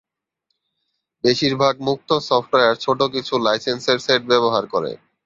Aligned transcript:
বেশিরভাগ 1.23 1.73
মুক্ত 1.87 2.09
সফটওয়্যার 2.29 2.75
ছোট 2.83 2.99
কিছু 3.13 3.33
লাইসেন্সের 3.45 3.99
সেট 4.05 4.21
ব্যবহার 4.31 4.63
করে। 4.73 4.91